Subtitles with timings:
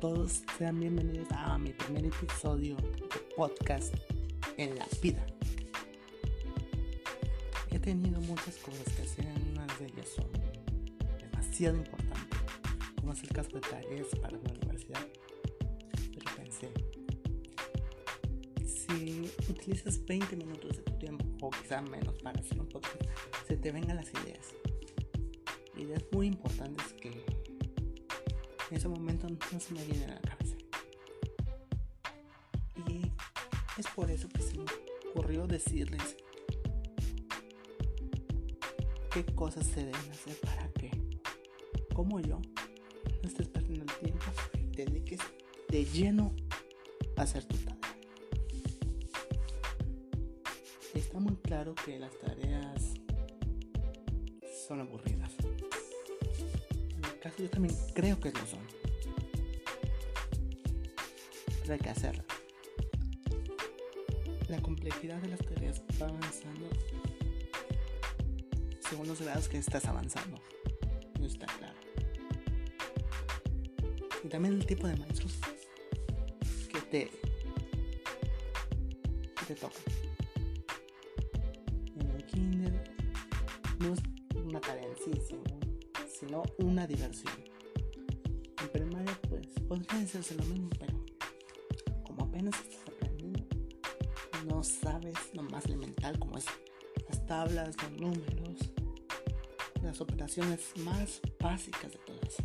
[0.00, 3.92] todos, sean bienvenidos a mi primer episodio de podcast
[4.56, 5.26] en la vida.
[7.70, 10.30] He tenido muchas cosas que hacer, unas de ellas son
[11.18, 12.38] demasiado importantes,
[13.00, 15.04] como es el caso de tareas para la universidad.
[16.14, 16.70] Pero pensé,
[18.64, 23.02] si utilizas 20 minutos de tu tiempo, o quizá menos para hacer un podcast,
[23.48, 24.54] se te vengan las ideas.
[25.76, 27.37] Ideas muy importantes que
[28.70, 30.56] en ese momento no se me viene a la cabeza.
[32.86, 33.10] Y
[33.78, 34.64] es por eso que se me
[35.10, 36.16] ocurrió decirles
[39.12, 40.90] qué cosas se deben hacer para que,
[41.94, 42.40] como yo,
[43.22, 45.20] no estés perdiendo el tiempo y te dediques
[45.68, 46.34] de lleno
[47.16, 47.78] a hacer tu tarea.
[50.94, 52.94] Está muy claro que las tareas
[54.66, 55.32] son aburridas
[57.36, 58.60] yo también creo que lo son.
[61.62, 62.24] Pero hay que hacerlo.
[64.48, 66.68] La complejidad de las tareas va avanzando
[68.88, 70.40] según los grados que estás avanzando.
[71.20, 71.76] No está claro.
[74.24, 75.34] Y también el tipo de maestros
[76.72, 77.10] que te,
[79.36, 79.82] que te tocan.
[82.00, 82.72] En el kinder
[83.80, 84.00] no es
[84.34, 84.88] una tarea
[86.18, 87.32] sino una diversión.
[88.60, 91.04] En primaria pues podría decirse lo mismo, pero
[92.04, 93.46] como apenas estás aprendiendo,
[94.46, 96.46] no sabes lo más elemental como es
[97.08, 98.72] las tablas, los números,
[99.82, 102.36] las operaciones más básicas de todas.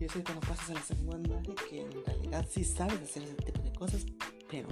[0.00, 3.34] Y es que cuando pasas a la secundaria que en realidad sí sabes hacer ese
[3.34, 4.06] tipo de cosas,
[4.48, 4.68] pero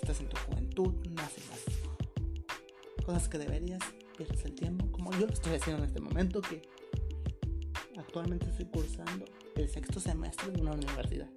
[0.00, 3.82] estás en tu juventud, no haces las cosas que deberías
[4.12, 6.62] pierdes el tiempo, como yo lo estoy haciendo en este momento, que
[7.96, 9.24] actualmente estoy cursando
[9.56, 11.28] el sexto semestre de una universidad.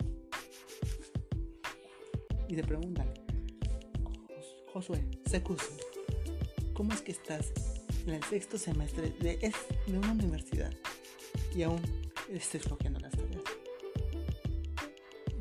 [2.47, 3.11] Y te preguntan,
[4.71, 5.61] Josué, Secus,
[6.73, 7.51] ¿cómo es que estás
[8.05, 9.51] en el sexto semestre de,
[9.87, 10.71] de una universidad
[11.55, 11.81] y aún
[12.29, 13.43] estés escogiendo las tareas?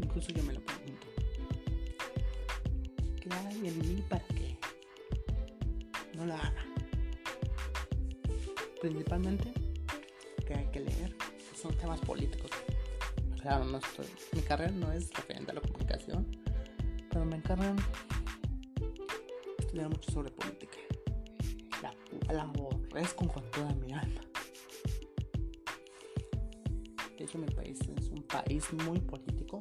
[0.00, 0.53] Incluso yo me
[9.14, 9.52] principalmente
[10.44, 11.16] que hay que leer
[11.54, 12.50] son temas políticos.
[13.40, 16.26] Claro, no estoy, mi carrera no es referente a la comunicación,
[17.10, 17.76] pero me encargan
[19.58, 20.78] estudiar mucho sobre política.
[21.82, 21.94] La,
[22.32, 24.20] la aborrezco con toda mi alma.
[27.16, 29.58] De hecho, mi país es un país muy político.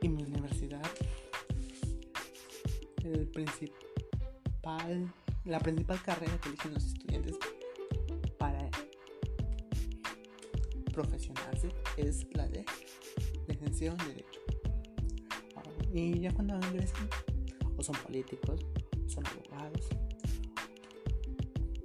[0.00, 0.82] Y mi universidad,
[3.04, 5.12] el principal
[5.44, 7.36] la principal carrera que eligen los estudiantes
[8.38, 8.68] para
[10.92, 12.64] profesionarse es la de
[13.48, 14.40] licenciado en Derecho.
[15.92, 17.08] Y ya cuando ingresan,
[17.76, 18.64] o son políticos,
[19.06, 19.88] son abogados.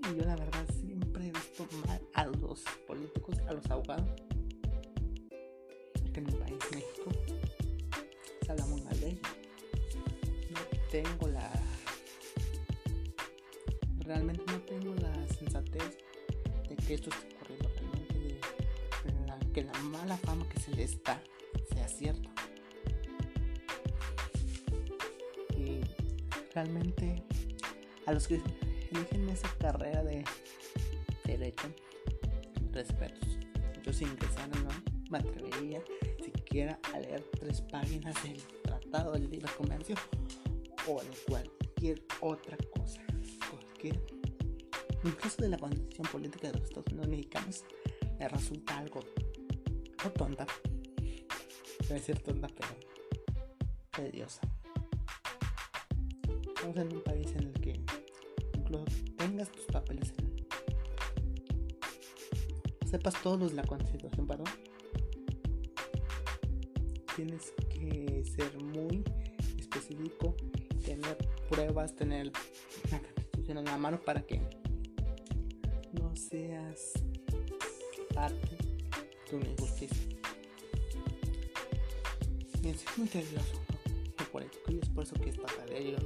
[0.10, 4.08] Y yo la verdad siempre he visto mal a los políticos, a los abogados.
[6.02, 7.12] Porque en mi país, México,
[8.42, 9.22] se habla muy mal de ellos.
[10.52, 11.52] No tengo la
[14.08, 15.98] realmente no tengo la sensatez
[16.70, 21.22] de que esto esté ocurriendo realmente, de, que la mala fama que se le está
[21.74, 22.30] sea cierta.
[25.58, 25.82] Y
[26.54, 27.22] realmente
[28.06, 28.42] a los que
[28.92, 30.24] eligen esa carrera de
[31.26, 31.68] derecho,
[32.72, 33.38] respetos.
[33.84, 34.70] Yo si ingresara no
[35.10, 35.82] me atrevería
[36.24, 39.96] siquiera a leer tres páginas del Tratado del Libre Comercio
[40.88, 43.02] o de cualquier otra cosa
[45.04, 47.64] incluso de la condición política de los Estados Unidos mexicanos,
[48.20, 49.00] me resulta algo
[50.04, 50.46] no tonta,
[51.90, 52.70] a decir tonta, pero
[53.92, 54.42] tediosa.
[56.48, 57.80] Estamos en un país en el que
[58.56, 58.86] incluso
[59.18, 60.14] tengas tus papeles
[62.90, 64.48] sepas todos la constitución, perdón.
[67.16, 69.04] Tienes que ser muy
[69.60, 70.36] específico,
[70.86, 71.18] tener
[71.50, 72.32] pruebas, tener
[73.50, 74.42] en la mano para que
[75.94, 76.94] no seas
[78.14, 78.58] parte
[79.30, 80.08] de una injusticia.
[82.62, 83.62] Y es muy nervioso
[84.18, 85.98] muy político y es por eso que esta tarea yo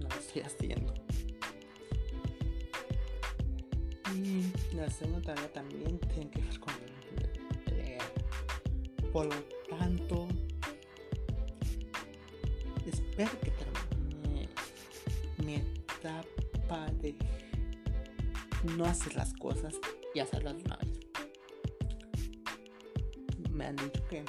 [0.00, 0.94] no lo estoy haciendo.
[4.14, 6.74] Y la segunda tarea también tiene que ver con
[7.76, 8.02] leer.
[9.12, 9.42] Por lo
[9.76, 10.28] tanto,
[12.86, 13.67] espero que termine
[18.76, 19.74] no hacer las cosas
[20.14, 20.88] y hacerlas de una vez.
[23.50, 24.24] me han dicho que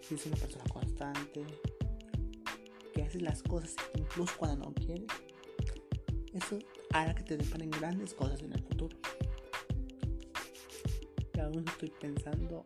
[0.00, 1.44] si es una persona constante,
[2.94, 5.06] que haces las cosas incluso cuando no quieres,
[6.32, 6.58] eso
[6.92, 8.96] hará que te deparen grandes cosas en el futuro.
[11.34, 12.62] Y aún estoy pensando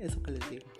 [0.00, 0.79] eso que les digo.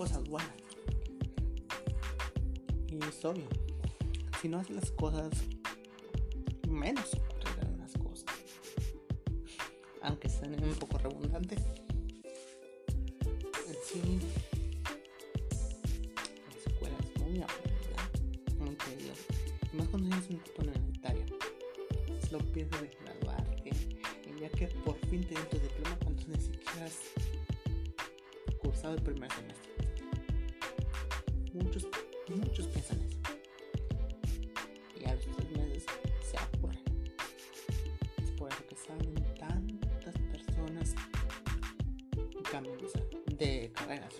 [0.00, 0.50] Cosas buenas.
[2.88, 3.46] Y es obvio.
[4.40, 5.28] Si no haces las cosas,
[6.66, 8.24] menos ocurrirán las cosas.
[10.00, 11.56] Aunque sean un poco redundante.
[13.26, 14.20] En sí,
[16.48, 18.00] la escuela es muy aburrida,
[18.58, 19.26] muy tediosa.
[19.74, 21.26] Más cuando tienes un tipo universitario.
[22.30, 23.70] Lo piensas de graduarte.
[24.24, 26.96] Y ya que por fin te den tu diploma cuando ni siquiera has
[28.62, 29.59] cursado el primer semestre.
[31.72, 31.86] Muchos,
[32.28, 33.18] muchos piensan eso.
[35.00, 35.86] Y a los tres meses
[36.28, 36.82] se aburren.
[38.20, 40.96] Es por eso que salen tantas personas
[43.38, 44.14] de, carreras.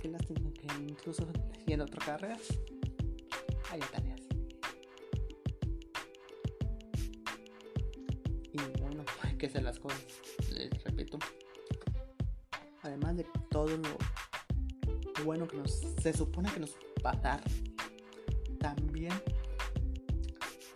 [0.00, 1.28] Qué lástima que incluso
[1.58, 2.38] siguiendo otra carrera
[3.70, 4.22] hay tareas.
[8.50, 10.06] Y bueno, hay que hacer las cosas.
[10.50, 11.18] Les repito.
[12.86, 13.98] Además de todo lo
[15.24, 17.42] bueno que nos se supone que nos va a dar,
[18.60, 19.12] también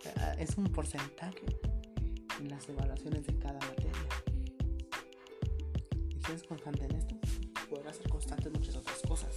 [0.03, 1.45] eh, es un porcentaje
[2.41, 3.91] en las evaluaciones de cada materia.
[6.09, 7.15] Y si eres constante en esto,
[7.69, 9.33] podrás ser constante en muchas otras cosas.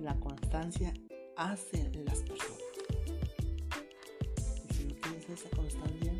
[0.00, 0.92] La constancia
[1.36, 2.60] hace las personas.
[4.68, 6.12] Y si no tienes esa constancia,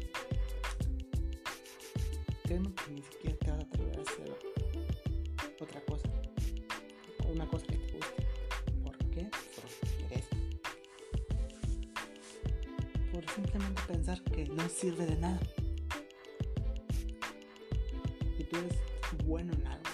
[14.77, 15.41] sirve de nada.
[18.39, 18.75] Y tú eres
[19.25, 19.91] bueno en algo.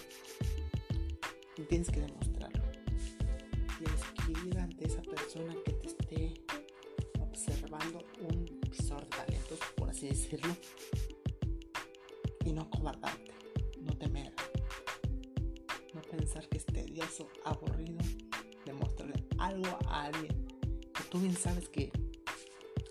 [1.57, 2.65] Y tienes que demostrarlo.
[3.79, 6.35] Tienes que ir ante esa persona que te esté
[7.21, 10.57] observando un visor de talentos, por así decirlo.
[12.45, 13.33] Y no cobardarte,
[13.83, 14.33] no temer.
[15.95, 18.01] No pensar que es tedioso, aburrido,
[18.67, 20.47] demostrarle algo a alguien
[20.93, 21.93] que tú bien sabes que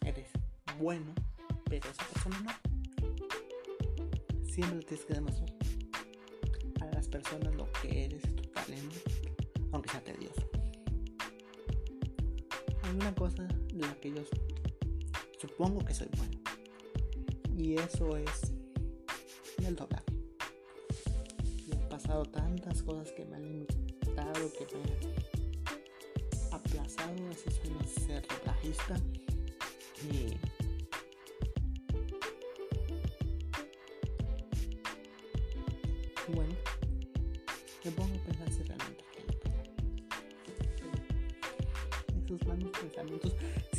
[0.05, 0.29] eres
[0.79, 1.13] bueno,
[1.71, 2.51] pero esa persona no.
[4.43, 5.49] Siempre lo tienes que demostrar
[6.81, 8.97] a las personas lo que eres, tu talento,
[9.71, 10.49] aunque sea tedioso.
[12.83, 14.21] Hay una cosa de la que yo
[15.39, 16.37] supongo que soy bueno.
[17.55, 18.51] Y eso es
[19.65, 20.03] el doblaje.
[21.67, 27.79] Y han pasado tantas cosas que me han limitado, que me han aplazado ese sueño
[27.79, 28.97] de ser doblajista.
[30.11, 30.35] Y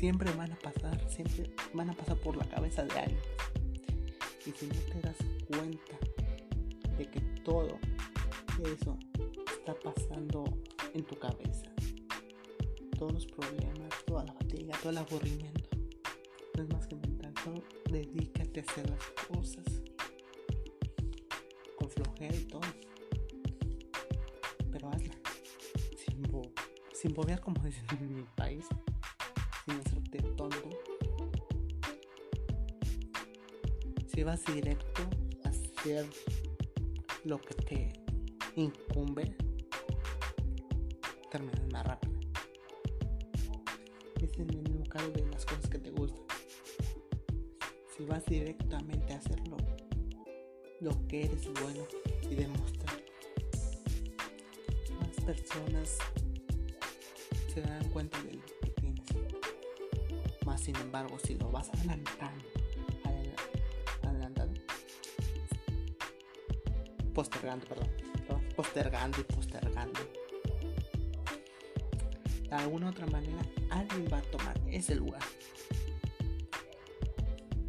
[0.02, 3.20] siempre van a pasar, siempre van a pasar por la cabeza de alguien.
[4.44, 5.96] Y si no te das cuenta
[6.98, 7.78] de que todo
[8.64, 8.98] eso
[9.56, 10.42] está pasando
[10.92, 11.70] en tu cabeza,
[12.98, 15.68] todos los problemas, toda la fatiga, todo el aburrimiento,
[16.56, 17.32] no es más que mental.
[17.44, 19.82] Solo dedícate a hacer las cosas
[21.76, 22.62] con flojera y todo.
[24.72, 25.14] Pero hazla.
[25.96, 26.26] Sin,
[26.92, 28.66] sin bobear, como dicen en mi país.
[29.64, 30.70] Sin hacerte tonto.
[34.12, 35.02] Si vas directo
[35.44, 36.06] a hacer
[37.24, 37.92] lo que te
[38.56, 39.36] incumbe,
[41.30, 42.12] terminas más rápido.
[44.20, 46.24] Es en el lugar de las cosas que te gustan.
[47.96, 49.56] Si vas directamente a hacerlo,
[50.80, 51.86] lo que eres bueno
[52.28, 53.00] y demostrar.
[55.00, 55.98] Más personas
[57.54, 58.32] se dan cuenta de
[60.62, 62.44] sin embargo, si lo vas adelantando,
[64.04, 64.60] adelantando,
[67.12, 67.90] postergando, perdón,
[68.54, 70.00] postergando y postergando.
[72.48, 75.22] De alguna otra manera, alguien va a tomar ese lugar.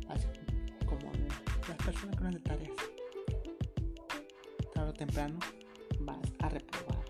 [0.10, 0.28] Así
[0.86, 1.12] como
[1.68, 2.72] las personas no hacen tareas.
[4.72, 5.40] Tarde o temprano
[6.02, 7.04] vas a reprobar.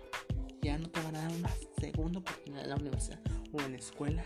[0.62, 3.20] Ya no te van a dar una segunda oportunidad en la universidad
[3.52, 4.24] o en la escuela.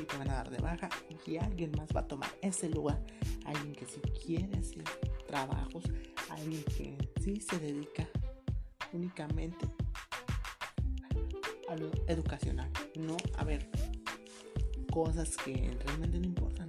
[0.00, 0.88] Y te van a dar de baja.
[1.26, 3.00] Y alguien más va a tomar ese lugar.
[3.44, 4.84] Alguien que si quiere hacer
[5.26, 5.84] trabajos.
[6.30, 8.08] Alguien que sí se dedica
[8.92, 9.66] únicamente
[11.68, 13.68] a lo educacional, no a ver
[14.90, 16.68] cosas que realmente no importan.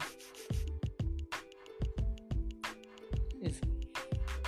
[3.41, 3.59] Es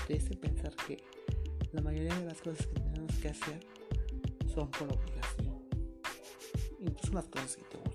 [0.08, 1.04] triste pensar que
[1.72, 3.60] la mayoría de las cosas que tenemos que hacer
[4.54, 5.62] son por obligación.
[6.80, 7.87] Incluso las cosas que te.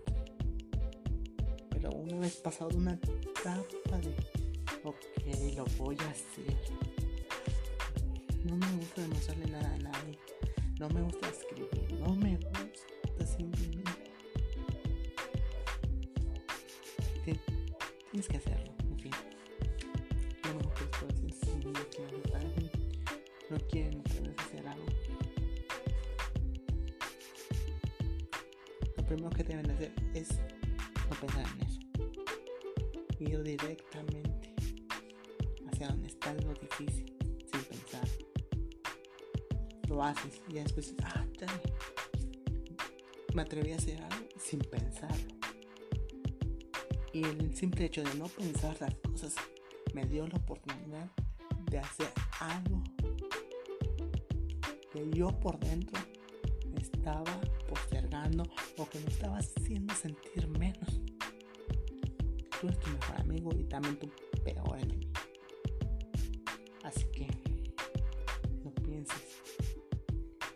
[1.90, 4.14] Una vez pasado una etapa de,
[4.84, 4.96] ok,
[5.56, 6.56] lo voy a hacer.
[8.44, 10.18] No me gusta demostrarle nada a nadie.
[10.78, 11.92] No me gusta escribir.
[12.00, 13.82] No me gusta simplemente.
[18.10, 19.12] Tienes que hacerlo, en fin.
[20.44, 22.70] Lo mejor que puedo decir no quieren
[23.48, 24.86] no quieren ustedes hacer algo.
[28.96, 30.28] Lo primero que deben hacer es
[31.08, 31.71] no pensar en eso.
[33.32, 34.54] Ir directamente
[35.66, 37.16] hacia donde está lo difícil,
[37.50, 38.06] sin pensar.
[39.88, 41.24] Lo haces y después, ah.
[43.34, 45.34] Me atreví a hacer algo sin pensarlo.
[47.14, 49.34] Y el simple hecho de no pensar las cosas
[49.94, 51.10] me dio la oportunidad
[51.70, 52.82] de hacer algo
[54.92, 55.98] que yo por dentro
[56.76, 58.44] estaba postergando
[58.76, 61.01] o que me estaba haciendo sentir menos.
[62.62, 64.08] Tú eres tu mejor amigo y también tu
[64.44, 65.12] peor enemigo.
[66.84, 67.26] Así que
[68.62, 69.40] no pienses,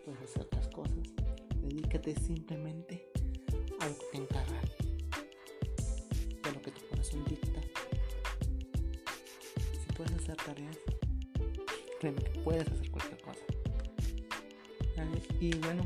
[0.05, 1.03] puedes hacer otras cosas.
[1.57, 3.11] Dedícate simplemente
[3.81, 4.67] a lo que te encargan
[7.25, 7.61] dicta.
[9.73, 10.77] Si puedes hacer tareas,
[11.99, 13.41] créeme que puedes hacer cualquier cosa.
[15.41, 15.85] Y bueno,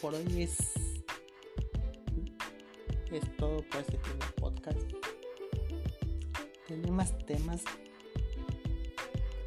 [0.00, 0.69] por hoy es,
[3.16, 4.80] es todo por este primer podcast.
[6.66, 7.62] Tenía más temas,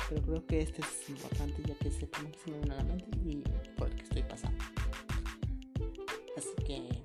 [0.10, 3.44] pero creo que este es importante ya que se me viene a la mente y
[3.78, 4.64] por el que estoy pasando.
[6.38, 7.04] Así que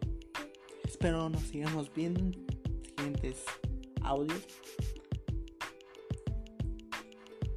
[0.84, 2.38] espero nos sigamos viendo
[4.08, 4.46] audios.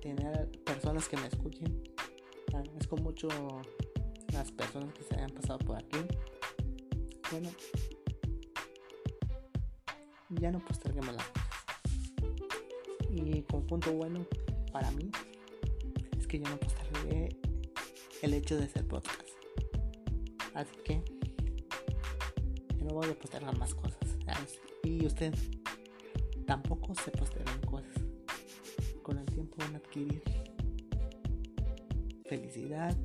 [0.01, 1.83] Tener personas que me escuchen.
[2.53, 3.29] Agradezco mucho
[4.33, 5.99] las personas que se hayan pasado por aquí.
[7.31, 7.49] Bueno,
[10.39, 11.23] ya no posterguemos la
[13.09, 14.25] Y con punto bueno
[14.71, 15.11] para mí
[16.17, 17.37] es que ya no postergué
[18.21, 19.29] el hecho de ser podcast.
[20.53, 21.03] Así que
[22.77, 23.97] yo no voy a postergar más cosas.
[24.83, 25.33] Y usted
[26.45, 27.95] tampoco se postergan cosas.
[29.03, 30.23] Con el tiempo van a adquirir
[32.25, 32.95] felicidad.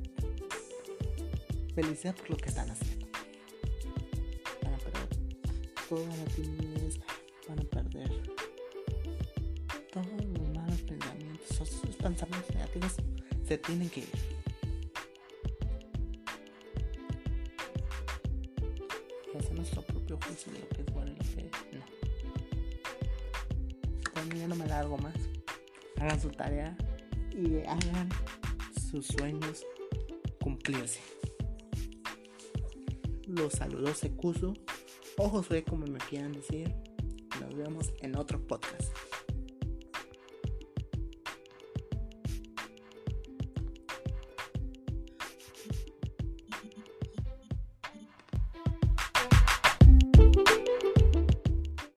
[1.75, 3.07] Felicidad por lo que están haciendo.
[4.63, 5.09] Van a perder
[5.89, 6.99] toda la timidez.
[7.47, 8.09] Van a perder
[9.91, 11.51] todos los malos pensamientos.
[11.51, 12.93] Esos pensamientos negativos
[13.47, 14.09] se tienen que ir.
[19.37, 21.97] Hacer nuestro propio juicio de lo que es bueno y lo que no
[24.35, 25.15] ya no me largo más.
[25.97, 26.75] Hagan su tarea
[27.31, 28.09] y hagan
[28.89, 29.65] sus sueños
[30.41, 30.99] cumplirse.
[33.27, 34.53] Los saludos Secuso
[35.17, 36.73] o Josué como me quieran decir.
[37.39, 39.06] Nos vemos en otro podcast.